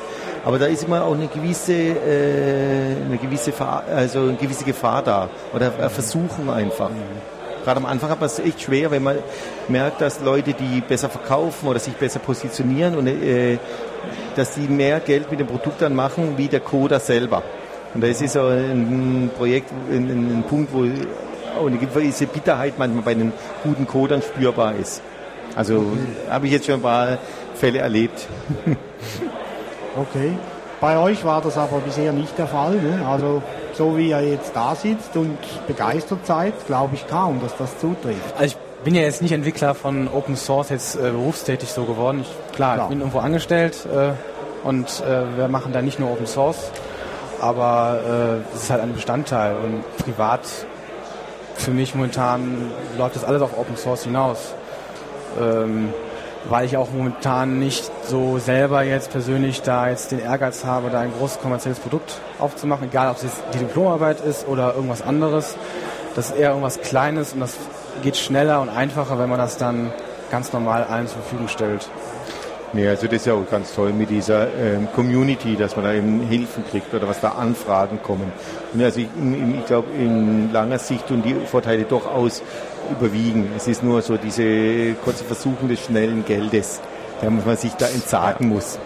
aber 0.43 0.57
da 0.57 0.65
ist 0.65 0.83
immer 0.83 1.03
auch 1.03 1.13
eine 1.13 1.27
gewisse, 1.27 1.73
äh, 1.73 2.95
eine 3.05 3.17
gewisse, 3.17 3.53
also 3.59 4.21
eine 4.21 4.35
gewisse 4.35 4.65
Gefahr 4.65 5.03
da 5.03 5.29
oder 5.53 5.71
Versuchung 5.89 6.49
einfach. 6.49 6.89
Gerade 7.63 7.77
am 7.79 7.85
Anfang 7.85 8.09
hat 8.09 8.19
man 8.19 8.25
es 8.25 8.39
echt 8.39 8.61
schwer, 8.63 8.89
wenn 8.89 9.03
man 9.03 9.17
merkt, 9.67 10.01
dass 10.01 10.19
Leute, 10.21 10.53
die 10.53 10.81
besser 10.81 11.09
verkaufen 11.09 11.67
oder 11.67 11.79
sich 11.79 11.93
besser 11.93 12.19
positionieren 12.19 12.95
und 12.95 13.05
äh, 13.07 13.59
dass 14.35 14.55
die 14.55 14.67
mehr 14.67 14.99
Geld 14.99 15.29
mit 15.29 15.39
dem 15.39 15.47
Produkt 15.47 15.81
dann 15.81 15.95
machen 15.95 16.33
wie 16.37 16.47
der 16.47 16.61
Coder 16.61 16.99
selber. 16.99 17.43
Und 17.93 18.01
das 18.03 18.21
ist 18.21 18.33
so 18.33 18.47
ein 18.47 19.29
Projekt, 19.37 19.69
ein, 19.91 20.39
ein 20.39 20.43
Punkt, 20.47 20.73
wo 20.73 20.85
eine 21.67 21.77
gewisse 21.77 22.27
Bitterheit 22.27 22.75
manchmal 22.77 23.03
bei 23.03 23.13
den 23.13 23.33
guten 23.63 23.87
Codern 23.87 24.21
spürbar 24.21 24.75
ist. 24.75 25.01
Also 25.55 25.77
okay. 25.77 26.29
habe 26.29 26.45
ich 26.47 26.53
jetzt 26.53 26.65
schon 26.65 26.75
ein 26.75 26.81
paar 26.81 27.17
Fälle 27.55 27.79
erlebt. 27.79 28.27
okay. 29.95 30.37
Bei 30.79 30.97
euch 30.97 31.23
war 31.23 31.41
das 31.41 31.57
aber 31.57 31.79
bisher 31.79 32.11
nicht 32.11 32.37
der 32.37 32.47
Fall. 32.47 32.75
Ne? 32.75 33.05
Also 33.07 33.43
so 33.73 33.97
wie 33.97 34.09
ihr 34.09 34.21
jetzt 34.21 34.51
da 34.55 34.75
sitzt 34.75 35.15
und 35.15 35.37
begeistert 35.67 36.25
seid, 36.25 36.53
glaube 36.65 36.95
ich 36.95 37.07
kaum, 37.07 37.39
dass 37.41 37.55
das 37.57 37.77
zutrifft. 37.79 38.33
Also 38.37 38.45
ich 38.45 38.83
bin 38.83 38.95
ja 38.95 39.01
jetzt 39.01 39.21
nicht 39.21 39.31
Entwickler 39.31 39.75
von 39.75 40.07
Open 40.07 40.35
Source 40.35 40.69
jetzt 40.69 40.95
äh, 40.95 41.11
berufstätig 41.11 41.69
so 41.69 41.83
geworden. 41.83 42.21
Ich, 42.21 42.55
klar, 42.55 42.75
klar, 42.75 42.85
ich 42.85 42.89
bin 42.89 42.99
irgendwo 42.99 43.19
angestellt 43.19 43.85
äh, 43.93 44.13
und 44.67 45.03
äh, 45.07 45.37
wir 45.37 45.47
machen 45.47 45.71
da 45.71 45.83
nicht 45.83 45.99
nur 45.99 46.11
Open 46.11 46.25
Source, 46.25 46.71
aber 47.39 47.99
es 48.53 48.59
äh, 48.59 48.63
ist 48.63 48.69
halt 48.71 48.81
ein 48.81 48.93
Bestandteil 48.93 49.55
und 49.55 49.97
privat 49.97 50.41
für 51.55 51.71
mich 51.71 51.95
momentan 51.95 52.71
läuft 52.97 53.15
das 53.15 53.23
alles 53.23 53.41
auf 53.41 53.57
Open 53.57 53.77
Source 53.77 54.03
hinaus. 54.03 54.53
Ähm, 55.39 55.93
weil 56.49 56.65
ich 56.65 56.77
auch 56.77 56.89
momentan 56.91 57.59
nicht 57.59 57.91
so 58.07 58.39
selber 58.39 58.83
jetzt 58.83 59.11
persönlich 59.11 59.61
da 59.61 59.89
jetzt 59.89 60.11
den 60.11 60.19
Ehrgeiz 60.19 60.65
habe, 60.65 60.89
da 60.89 60.99
ein 60.99 61.13
großes 61.13 61.39
kommerzielles 61.39 61.79
Produkt 61.79 62.19
aufzumachen, 62.39 62.87
egal 62.87 63.11
ob 63.11 63.17
es 63.17 63.31
die 63.53 63.59
Diplomarbeit 63.59 64.21
ist 64.21 64.47
oder 64.47 64.73
irgendwas 64.73 65.01
anderes. 65.01 65.55
Das 66.15 66.31
ist 66.31 66.37
eher 66.37 66.49
irgendwas 66.49 66.81
Kleines 66.81 67.33
und 67.33 67.41
das 67.41 67.55
geht 68.01 68.17
schneller 68.17 68.61
und 68.61 68.69
einfacher, 68.69 69.19
wenn 69.19 69.29
man 69.29 69.39
das 69.39 69.57
dann 69.57 69.93
ganz 70.29 70.51
normal 70.51 70.83
allen 70.83 71.07
zur 71.07 71.21
Verfügung 71.21 71.47
stellt. 71.47 71.89
Nee, 72.73 72.87
also 72.87 73.07
das 73.07 73.17
ist 73.17 73.25
ja 73.25 73.33
auch 73.33 73.49
ganz 73.49 73.75
toll 73.75 73.91
mit 73.91 74.09
dieser 74.09 74.47
ähm, 74.55 74.87
Community, 74.95 75.57
dass 75.57 75.75
man 75.75 75.83
da 75.83 75.93
eben 75.93 76.21
Hilfen 76.21 76.63
kriegt 76.71 76.93
oder 76.93 77.05
was 77.05 77.19
da 77.19 77.31
Anfragen 77.31 78.01
kommen. 78.01 78.31
Und 78.73 78.81
also 78.81 79.01
ich, 79.01 79.07
ich 79.07 79.65
glaube, 79.65 79.89
in 79.97 80.53
langer 80.53 80.79
Sicht 80.79 81.05
tun 81.07 81.21
die 81.21 81.33
Vorteile 81.45 81.83
durchaus 81.83 82.41
überwiegen. 82.89 83.51
Es 83.57 83.67
ist 83.67 83.83
nur 83.83 84.01
so 84.01 84.15
diese 84.15 84.93
kurze 85.03 85.25
Versuchen 85.25 85.67
des 85.67 85.81
schnellen 85.81 86.23
Geldes, 86.23 86.79
der 87.21 87.29
man 87.29 87.57
sich 87.57 87.73
da 87.73 87.87
entsagen 87.87 88.47
muss. 88.47 88.79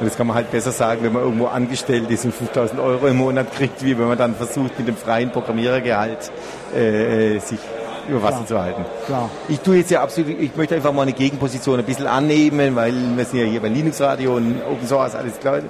Und 0.00 0.06
das 0.06 0.16
kann 0.16 0.26
man 0.26 0.34
halt 0.34 0.50
besser 0.50 0.72
sagen, 0.72 1.04
wenn 1.04 1.12
man 1.12 1.22
irgendwo 1.22 1.46
angestellt 1.46 2.10
ist 2.10 2.24
und 2.24 2.34
5000 2.34 2.80
Euro 2.80 3.06
im 3.06 3.18
Monat 3.18 3.52
kriegt, 3.54 3.84
wie 3.84 3.96
wenn 3.96 4.08
man 4.08 4.18
dann 4.18 4.34
versucht, 4.34 4.76
mit 4.78 4.88
dem 4.88 4.96
freien 4.96 5.30
Programmierergehalt 5.30 6.32
äh, 6.74 7.36
äh 7.36 7.38
sich 7.38 7.60
über 8.08 8.22
Wasser 8.22 8.36
Klar. 8.36 8.46
zu 8.46 8.60
halten. 8.60 8.84
Klar. 9.06 9.30
Ich 9.48 9.60
tue 9.60 9.76
jetzt 9.76 9.90
ja 9.90 10.02
absolut, 10.02 10.38
ich 10.40 10.56
möchte 10.56 10.74
einfach 10.74 10.92
mal 10.92 11.02
eine 11.02 11.12
Gegenposition 11.12 11.78
ein 11.78 11.84
bisschen 11.84 12.06
annehmen, 12.06 12.74
weil 12.76 12.92
wir 13.16 13.24
sind 13.24 13.40
ja 13.40 13.46
hier 13.46 13.60
bei 13.60 13.68
Linux 13.68 14.00
Radio 14.00 14.36
und 14.36 14.60
Open 14.70 14.86
Source, 14.86 15.14
alles 15.14 15.38
klar, 15.38 15.60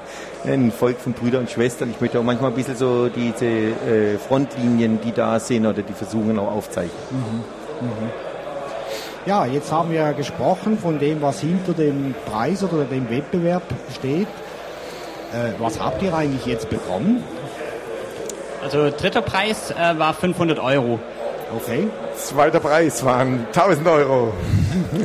ein 0.44 0.72
Volk 0.72 0.98
von 1.00 1.12
Brüdern 1.12 1.42
und 1.42 1.50
Schwestern. 1.50 1.90
Ich 1.90 2.00
möchte 2.00 2.18
auch 2.18 2.24
manchmal 2.24 2.50
ein 2.50 2.56
bisschen 2.56 2.76
so 2.76 3.08
diese 3.08 3.44
äh, 3.46 4.18
Frontlinien, 4.18 5.00
die 5.00 5.12
da 5.12 5.40
sind 5.40 5.66
oder 5.66 5.82
die 5.82 5.92
Versuchen 5.92 6.38
auch 6.38 6.52
aufzeichnen. 6.52 6.92
Mhm. 7.10 7.86
Mhm. 7.86 8.10
Ja, 9.26 9.44
jetzt 9.44 9.70
haben 9.70 9.90
wir 9.90 10.12
gesprochen 10.14 10.78
von 10.78 10.98
dem, 10.98 11.20
was 11.20 11.40
hinter 11.40 11.72
dem 11.74 12.14
Preis 12.30 12.62
oder 12.62 12.84
dem 12.84 13.10
Wettbewerb 13.10 13.62
steht. 13.94 14.28
Äh, 15.32 15.52
was 15.58 15.78
habt 15.78 16.02
ihr 16.02 16.14
eigentlich 16.14 16.46
jetzt 16.46 16.70
bekommen? 16.70 17.22
Also 18.62 18.90
dritter 18.90 19.22
Preis 19.22 19.70
äh, 19.70 19.98
war 19.98 20.14
500 20.14 20.58
Euro. 20.58 20.98
Okay. 21.56 21.88
Zweiter 22.16 22.60
Preis 22.60 23.04
waren 23.04 23.46
1000 23.46 23.86
Euro. 23.88 24.32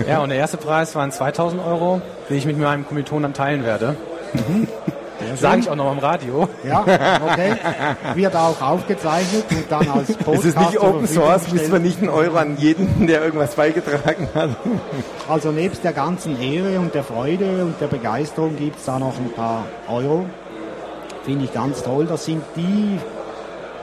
Ja, 0.07 0.21
und 0.21 0.29
der 0.29 0.37
erste 0.39 0.57
Preis 0.57 0.95
waren 0.95 1.11
2000 1.11 1.65
Euro, 1.65 2.01
den 2.29 2.37
ich 2.37 2.45
mit 2.45 2.57
meinem 2.57 2.85
Kommiliton 2.85 3.23
dann 3.23 3.33
teilen 3.33 3.65
werde. 3.65 3.95
Mhm. 4.33 4.67
Sage 5.35 5.61
ich 5.61 5.69
auch 5.69 5.75
noch 5.75 5.91
im 5.91 5.99
Radio. 5.99 6.49
Ja, 6.67 6.81
okay. 6.81 7.55
Wird 8.15 8.35
auch 8.35 8.61
aufgezeichnet 8.61 9.45
und 9.49 9.71
dann 9.71 9.89
als 9.89 10.13
Podcast. 10.13 10.27
Es 10.39 10.45
ist 10.45 10.59
nicht 10.59 10.79
Open 10.79 11.07
Source, 11.07 11.51
müssen 11.51 11.71
wir 11.71 11.79
nicht 11.79 11.99
einen 11.99 12.09
Euro 12.09 12.37
an 12.37 12.57
jeden, 12.57 13.07
der 13.07 13.23
irgendwas 13.23 13.55
beigetragen 13.55 14.27
hat. 14.35 14.49
Also 15.29 15.51
nebst 15.51 15.83
der 15.83 15.93
ganzen 15.93 16.41
Ehre 16.41 16.79
und 16.79 16.93
der 16.93 17.03
Freude 17.03 17.63
und 17.63 17.79
der 17.79 17.87
Begeisterung 17.87 18.57
gibt 18.57 18.79
es 18.79 18.85
da 18.85 18.99
noch 18.99 19.17
ein 19.17 19.31
paar 19.31 19.65
Euro. 19.87 20.25
Finde 21.23 21.45
ich 21.45 21.53
ganz 21.53 21.83
toll. 21.83 22.05
Das 22.05 22.25
sind 22.25 22.43
die 22.57 22.99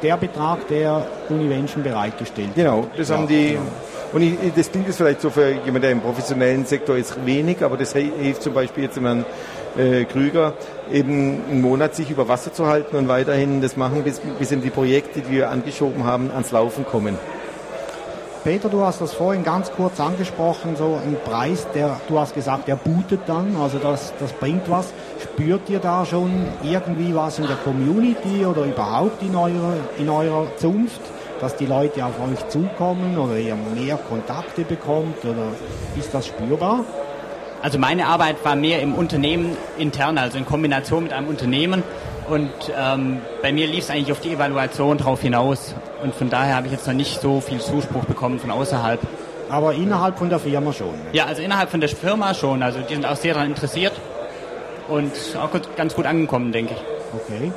der 0.03 0.17
Betrag, 0.17 0.67
der 0.69 1.07
Univention 1.29 1.83
bereitgestellt 1.83 2.51
Genau, 2.55 2.87
das 2.97 3.09
ja, 3.09 3.17
haben 3.17 3.29
die. 3.29 3.51
Genau. 3.51 3.63
Und 4.13 4.23
ich, 4.23 4.35
das 4.57 4.71
klingt 4.73 4.89
jetzt 4.89 4.97
vielleicht 4.97 5.21
so 5.21 5.31
für 5.31 5.51
jemanden, 5.51 5.83
der 5.83 5.91
im 5.93 6.01
professionellen 6.01 6.67
Sektor 6.67 6.97
ist, 6.97 7.25
wenig, 7.25 7.63
aber 7.63 7.77
das 7.77 7.93
hilft 7.93 8.43
zum 8.43 8.55
Beispiel 8.55 8.85
jetzt 8.85 8.97
jemand 8.97 9.25
äh, 9.79 10.05
Krüger, 10.05 10.55
eben 10.93 11.43
einen 11.49 11.61
Monat 11.61 11.95
sich 11.95 12.11
über 12.11 12.27
Wasser 12.27 12.53
zu 12.53 12.67
halten 12.67 12.97
und 12.97 13.07
weiterhin 13.07 13.61
das 13.61 13.77
machen, 13.77 14.03
bis, 14.03 14.21
bis 14.39 14.51
eben 14.51 14.63
die 14.63 14.71
Projekte, 14.71 15.21
die 15.21 15.31
wir 15.31 15.51
angeschoben 15.51 16.05
haben, 16.05 16.31
ans 16.33 16.51
Laufen 16.51 16.85
kommen. 16.85 17.17
Peter, 18.43 18.71
du 18.71 18.81
hast 18.81 19.03
das 19.03 19.13
vorhin 19.13 19.45
ganz 19.45 19.71
kurz 19.71 20.01
angesprochen, 20.01 20.75
so 20.75 20.99
ein 21.05 21.17
Preis, 21.25 21.67
der, 21.75 22.01
du 22.09 22.19
hast 22.19 22.35
gesagt, 22.35 22.69
der 22.69 22.77
bootet 22.77 23.21
dann, 23.27 23.55
also 23.57 23.79
das, 23.79 24.15
das 24.19 24.33
bringt 24.33 24.71
was. 24.71 24.95
Spürt 25.23 25.69
ihr 25.69 25.79
da 25.79 26.07
schon 26.07 26.47
irgendwie 26.63 27.15
was 27.15 27.39
in 27.39 27.47
der 27.47 27.57
Community 27.57 28.47
oder 28.47 28.65
überhaupt 28.65 29.23
in 29.23 29.37
eurer, 29.37 29.75
in 29.99 30.09
eurer 30.09 30.47
Zunft, 30.57 31.03
dass 31.41 31.57
die 31.57 31.67
Leute 31.67 32.03
auf 32.05 32.15
euch 32.31 32.49
zukommen 32.49 33.19
oder 33.19 33.37
ihr 33.37 33.57
mehr 33.75 33.99
Kontakte 33.99 34.65
bekommt 34.65 35.23
oder 35.25 35.49
ist 35.99 36.15
das 36.15 36.27
spürbar? 36.29 36.85
Also 37.63 37.79
meine 37.79 38.07
Arbeit 38.07 38.43
war 38.43 38.57
mehr 38.57 38.81
im 38.81 38.95
Unternehmen 38.95 39.55
intern, 39.77 40.17
also 40.17 40.39
in 40.39 40.47
Kombination 40.47 41.03
mit 41.03 41.13
einem 41.13 41.29
Unternehmen. 41.29 41.83
Und 42.31 42.51
ähm, 42.79 43.19
bei 43.43 43.53
mir 43.53 43.67
lief 43.67 43.85
es 43.85 43.91
eigentlich 43.91 44.13
auf 44.13 44.21
die 44.21 44.33
Evaluation 44.33 44.99
drauf 44.99 45.21
hinaus. 45.21 45.75
Und 46.03 46.15
von 46.15 46.31
daher 46.31 46.57
habe 46.57 46.69
ich 46.69 46.73
jetzt 46.73 46.87
noch 46.87 46.95
nicht 46.95 47.21
so 47.21 47.41
viel 47.41 47.61
Zuspruch 47.61 48.05
bekommen 48.05 48.39
von 48.39 48.51
außerhalb. 48.51 49.01
Aber 49.49 49.75
innerhalb 49.75 50.17
von 50.17 50.31
der 50.31 50.39
Firma 50.39 50.73
schon. 50.73 50.95
Ja, 51.13 51.27
also 51.27 51.43
innerhalb 51.43 51.71
von 51.71 51.81
der 51.81 51.89
Firma 51.89 52.33
schon. 52.35 52.63
Also 52.63 52.79
die 52.81 52.95
sind 52.95 53.05
auch 53.05 53.17
sehr 53.17 53.35
daran 53.35 53.49
interessiert 53.49 53.93
und 54.89 55.13
auch 55.41 55.51
gut, 55.51 55.77
ganz 55.77 55.95
gut 55.95 56.07
angekommen, 56.07 56.53
denke 56.53 56.75
ich. 56.75 56.81
Okay. 57.21 57.53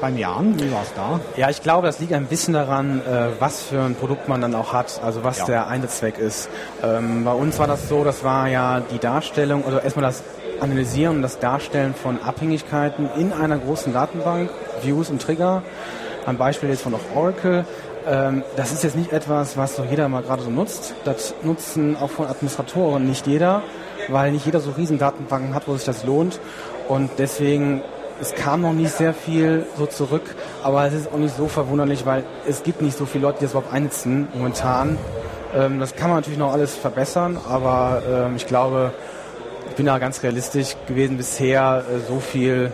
Beim 0.00 0.18
Jan, 0.18 0.60
wie 0.60 0.70
war 0.72 0.82
es 0.82 0.92
da? 0.94 1.20
Ja, 1.36 1.48
ich 1.48 1.62
glaube, 1.62 1.86
das 1.86 2.00
liegt 2.00 2.12
ein 2.12 2.26
bisschen 2.26 2.52
daran, 2.52 3.00
äh, 3.00 3.28
was 3.38 3.62
für 3.62 3.80
ein 3.80 3.94
Produkt 3.94 4.28
man 4.28 4.42
dann 4.42 4.54
auch 4.54 4.72
hat, 4.74 5.00
also 5.02 5.24
was 5.24 5.38
ja. 5.38 5.46
der 5.46 5.66
Einsatzzweck 5.68 6.18
ist. 6.18 6.50
Ähm, 6.82 7.24
bei 7.24 7.32
uns 7.32 7.58
war 7.58 7.66
das 7.66 7.88
so, 7.88 8.04
das 8.04 8.22
war 8.22 8.48
ja 8.48 8.80
die 8.80 8.98
Darstellung, 8.98 9.64
also 9.64 9.78
erstmal 9.78 10.04
das 10.04 10.22
Analysieren 10.60 11.16
und 11.16 11.22
das 11.22 11.38
Darstellen 11.38 11.94
von 11.94 12.20
Abhängigkeiten 12.22 13.08
in 13.18 13.32
einer 13.32 13.58
großen 13.58 13.92
Datenbank, 13.92 14.50
Views 14.82 15.10
und 15.10 15.22
Trigger. 15.22 15.62
Ein 16.26 16.38
Beispiel 16.38 16.68
jetzt 16.68 16.82
von 16.82 16.94
Oracle. 17.14 17.64
Ähm, 18.06 18.42
das 18.56 18.72
ist 18.72 18.84
jetzt 18.84 18.96
nicht 18.96 19.12
etwas, 19.12 19.56
was 19.56 19.76
so 19.76 19.84
jeder 19.84 20.08
mal 20.08 20.22
gerade 20.22 20.42
so 20.42 20.50
nutzt. 20.50 20.94
Das 21.04 21.34
nutzen 21.42 21.96
auch 21.96 22.10
von 22.10 22.26
Administratoren 22.26 23.06
nicht 23.06 23.26
jeder, 23.26 23.62
weil 24.08 24.32
nicht 24.32 24.46
jeder 24.46 24.60
so 24.60 24.70
riesen 24.72 24.98
Datenbanken 24.98 25.54
hat, 25.54 25.68
wo 25.68 25.74
sich 25.74 25.84
das 25.84 26.04
lohnt. 26.04 26.40
Und 26.88 27.10
deswegen 27.18 27.82
es 28.20 28.34
kam 28.34 28.62
noch 28.62 28.72
nicht 28.72 28.92
sehr 28.92 29.12
viel 29.12 29.66
so 29.76 29.86
zurück, 29.86 30.22
aber 30.62 30.86
es 30.86 30.94
ist 30.94 31.12
auch 31.12 31.18
nicht 31.18 31.36
so 31.36 31.48
verwunderlich, 31.48 32.06
weil 32.06 32.24
es 32.48 32.62
gibt 32.62 32.80
nicht 32.80 32.96
so 32.96 33.04
viele 33.04 33.22
Leute, 33.24 33.40
die 33.40 33.44
das 33.44 33.52
überhaupt 33.52 33.72
einsetzen 33.72 34.28
momentan. 34.34 34.98
Ähm, 35.54 35.80
das 35.80 35.94
kann 35.96 36.08
man 36.08 36.18
natürlich 36.18 36.38
noch 36.38 36.52
alles 36.52 36.74
verbessern, 36.74 37.38
aber 37.48 38.02
ähm, 38.08 38.36
ich 38.36 38.46
glaube, 38.46 38.92
ich 39.68 39.76
bin 39.76 39.86
da 39.86 39.98
ganz 39.98 40.22
realistisch 40.22 40.76
gewesen 40.86 41.16
bisher. 41.16 41.84
Äh, 41.88 42.00
so 42.08 42.20
viel 42.20 42.72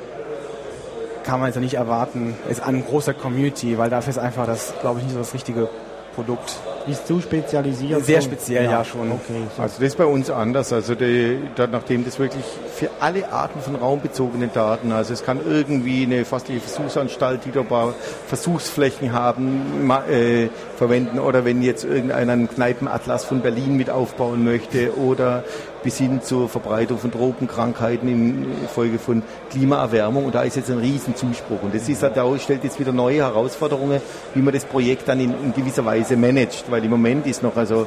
kann 1.24 1.40
man 1.40 1.48
jetzt 1.48 1.60
nicht 1.60 1.74
erwarten. 1.74 2.34
Ist 2.48 2.62
an 2.62 2.84
großer 2.84 3.14
Community, 3.14 3.78
weil 3.78 3.90
dafür 3.90 4.10
ist 4.10 4.18
einfach 4.18 4.46
das, 4.46 4.74
glaube 4.80 4.98
ich, 4.98 5.04
nicht 5.04 5.14
so 5.14 5.20
das 5.20 5.34
richtige 5.34 5.68
Produkt. 6.14 6.52
Ist 6.86 7.06
zu 7.06 7.20
spezialisiert? 7.20 8.04
Sehr 8.04 8.20
speziell, 8.20 8.64
ja, 8.64 8.70
ja 8.70 8.84
schon. 8.84 9.12
Okay, 9.12 9.46
so. 9.56 9.62
Also 9.62 9.74
das 9.78 9.88
ist 9.88 9.98
bei 9.98 10.04
uns 10.04 10.30
anders. 10.30 10.72
Also 10.72 10.94
die, 10.94 11.38
da, 11.54 11.66
nachdem 11.66 12.04
das 12.04 12.18
wirklich 12.18 12.44
für 12.74 12.90
alle 13.00 13.32
Arten 13.32 13.60
von 13.60 13.76
raumbezogenen 13.76 14.50
Daten, 14.52 14.92
also 14.92 15.12
es 15.12 15.24
kann 15.24 15.40
irgendwie 15.46 16.02
eine 16.02 16.24
fastliche 16.24 16.60
Versuchsanstalt, 16.60 17.44
die 17.44 17.52
da 17.52 17.62
paar 17.62 17.94
Versuchsflächen 18.26 19.12
haben, 19.12 19.86
ma, 19.86 20.04
äh, 20.06 20.48
verwenden 20.76 21.18
oder 21.18 21.44
wenn 21.44 21.62
jetzt 21.62 21.84
irgendeiner 21.84 22.32
einen 22.32 22.48
Kneipenatlas 22.48 23.24
von 23.24 23.40
Berlin 23.40 23.76
mit 23.76 23.88
aufbauen 23.88 24.44
möchte 24.44 24.96
oder 24.96 25.44
bis 25.82 25.98
hin 25.98 26.22
zur 26.22 26.48
Verbreitung 26.48 26.98
von 26.98 27.10
Tropenkrankheiten 27.10 28.08
infolge 28.08 28.98
von 28.98 29.22
Klimaerwärmung. 29.50 30.24
Und 30.26 30.34
da 30.34 30.42
ist 30.42 30.56
jetzt 30.56 30.70
ein 30.70 30.78
Riesenzuspruch. 30.78 31.62
Und 31.62 31.74
das 31.74 31.88
ist, 31.88 32.02
da 32.02 32.38
stellt 32.38 32.64
jetzt 32.64 32.78
wieder 32.80 32.92
neue 32.92 33.18
Herausforderungen, 33.18 34.00
wie 34.34 34.42
man 34.42 34.54
das 34.54 34.64
Projekt 34.64 35.08
dann 35.08 35.20
in, 35.20 35.34
in 35.42 35.52
gewisser 35.52 35.84
Weise 35.84 36.16
managt. 36.16 36.70
Weil 36.70 36.84
im 36.84 36.90
Moment 36.90 37.26
ist 37.26 37.42
noch 37.42 37.56
also 37.56 37.86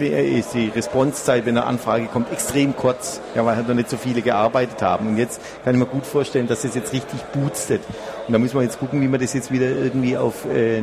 ist 0.00 0.54
die 0.54 0.68
Responsezeit, 0.68 1.46
wenn 1.46 1.56
eine 1.56 1.66
Anfrage 1.66 2.06
kommt, 2.06 2.32
extrem 2.32 2.74
kurz, 2.74 3.20
ja, 3.34 3.44
weil 3.44 3.56
halt 3.56 3.68
noch 3.68 3.74
nicht 3.74 3.90
so 3.90 3.96
viele 3.96 4.22
gearbeitet 4.22 4.82
haben. 4.82 5.08
Und 5.08 5.16
jetzt 5.16 5.40
kann 5.64 5.74
ich 5.74 5.78
mir 5.78 5.86
gut 5.86 6.06
vorstellen, 6.06 6.46
dass 6.46 6.62
das 6.62 6.74
jetzt 6.74 6.92
richtig 6.92 7.20
boostet. 7.32 7.82
Und 8.26 8.32
da 8.32 8.38
müssen 8.38 8.56
wir 8.56 8.62
jetzt 8.62 8.78
gucken, 8.78 9.00
wie 9.00 9.08
wir 9.08 9.18
das 9.18 9.32
jetzt 9.34 9.52
wieder 9.52 9.68
irgendwie 9.68 10.16
auf 10.16 10.44
äh, 10.46 10.82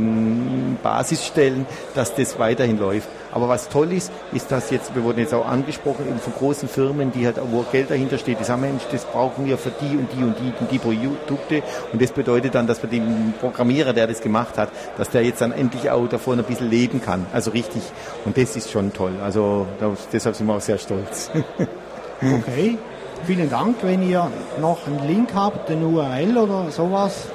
Basis 0.82 1.26
stellen, 1.26 1.66
dass 1.96 2.16
das 2.16 2.40
weiterhin 2.40 2.80
läuft. 2.80 3.10
Aber 3.32 3.48
was 3.48 3.70
toll 3.70 3.92
ist, 3.94 4.12
ist, 4.34 4.52
dass 4.52 4.72
jetzt, 4.72 4.96
wir 4.96 5.04
wurden 5.04 5.20
jetzt 5.20 5.34
auch 5.34 5.48
angesprochen, 5.48 6.08
eben 6.08 6.20
von 6.20 6.34
großen 6.34 6.68
Firmen, 6.68 7.12
die 7.12 7.26
halt, 7.26 7.40
wo 7.52 7.64
Geld 7.72 7.92
dahinter 7.92 8.18
steht, 8.18 8.40
die 8.40 8.44
sagen, 8.44 8.62
Mensch, 8.62 8.84
das 8.92 9.06
brauchen 9.06 9.46
wir 9.46 9.58
für 9.58 9.72
die 9.72 9.98
und 9.98 10.10
die 10.14 10.24
und 10.24 10.36
die 10.40 10.54
und 10.60 10.72
die 10.72 10.80
Produkte. 10.80 11.64
Und 11.94 12.02
das 12.02 12.12
bedeutet 12.12 12.56
dann, 12.56 12.68
dass 12.68 12.82
wir 12.82 12.90
den 12.90 13.34
Programmierer, 13.40 13.94
der 13.94 14.08
das 14.08 14.22
gemacht 14.22 14.58
hat, 14.58 14.70
dass 14.98 15.10
der 15.10 15.24
jetzt 15.24 15.42
dann 15.42 15.52
endlich 15.52 15.90
auch 15.90 16.08
davon 16.08 16.40
ein 16.40 16.46
bisschen 16.46 16.70
leben 16.70 17.02
kann. 17.02 17.26
Also 17.34 17.52
richtig. 17.52 17.84
Und 18.26 18.38
das 18.38 18.56
ist 18.56 18.72
schon 18.72 18.94
toll. 18.94 19.14
Also 19.24 19.68
deshalb 20.12 20.36
sind 20.36 20.48
wir 20.48 20.56
auch 20.56 20.62
sehr 20.62 20.78
stolz. 20.78 21.30
okay. 22.22 22.78
Vielen 23.26 23.50
Dank. 23.50 23.78
Wenn 23.82 24.08
ihr 24.08 24.32
noch 24.60 24.88
einen 24.88 25.08
Link 25.08 25.32
habt, 25.36 25.70
den 25.70 25.84
URL 25.84 26.38
oder 26.38 26.72
sowas, 26.72 27.28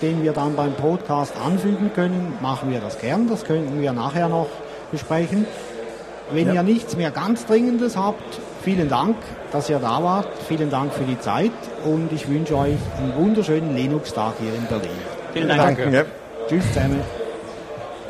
den 0.00 0.22
wir 0.22 0.32
dann 0.32 0.56
beim 0.56 0.72
Podcast 0.74 1.34
anfügen 1.36 1.90
können, 1.94 2.34
machen 2.40 2.70
wir 2.70 2.80
das 2.80 2.98
gern. 2.98 3.28
Das 3.28 3.44
könnten 3.44 3.80
wir 3.80 3.92
nachher 3.92 4.28
noch 4.28 4.48
besprechen. 4.92 5.46
Wenn 6.32 6.46
ja. 6.46 6.54
ihr 6.54 6.62
nichts 6.62 6.96
mehr 6.96 7.10
ganz 7.10 7.44
Dringendes 7.46 7.96
habt, 7.96 8.40
vielen 8.62 8.88
Dank, 8.88 9.16
dass 9.50 9.68
ihr 9.68 9.78
da 9.78 10.02
wart. 10.02 10.28
Vielen 10.48 10.70
Dank 10.70 10.92
für 10.94 11.04
die 11.04 11.18
Zeit 11.18 11.50
und 11.84 12.12
ich 12.12 12.28
wünsche 12.28 12.56
euch 12.56 12.76
einen 12.98 13.14
wunderschönen 13.16 13.74
Linux-Tag 13.74 14.34
hier 14.40 14.54
in 14.54 14.66
Berlin. 14.66 14.90
Vielen 15.32 15.48
Dank. 15.48 15.78
Danke. 15.78 15.96
Ja. 15.96 16.04
Tschüss 16.48 16.66
zusammen. 16.68 17.00